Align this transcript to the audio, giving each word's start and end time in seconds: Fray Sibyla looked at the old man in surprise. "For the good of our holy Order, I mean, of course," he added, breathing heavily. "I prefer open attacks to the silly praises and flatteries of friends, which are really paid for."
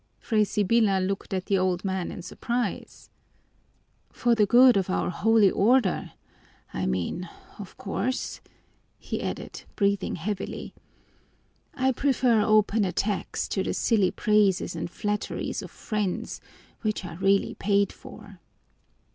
Fray 0.17 0.43
Sibyla 0.43 0.99
looked 0.99 1.31
at 1.31 1.45
the 1.45 1.59
old 1.59 1.85
man 1.85 2.09
in 2.09 2.23
surprise. 2.23 3.11
"For 4.11 4.33
the 4.33 4.47
good 4.47 4.75
of 4.75 4.89
our 4.89 5.11
holy 5.11 5.51
Order, 5.51 6.13
I 6.73 6.87
mean, 6.87 7.29
of 7.59 7.77
course," 7.77 8.41
he 8.97 9.21
added, 9.21 9.61
breathing 9.75 10.15
heavily. 10.15 10.73
"I 11.75 11.91
prefer 11.91 12.41
open 12.43 12.83
attacks 12.83 13.47
to 13.49 13.61
the 13.61 13.75
silly 13.75 14.09
praises 14.09 14.75
and 14.75 14.89
flatteries 14.89 15.61
of 15.61 15.69
friends, 15.69 16.41
which 16.81 17.05
are 17.05 17.17
really 17.17 17.53
paid 17.53 17.93
for." 17.93 18.39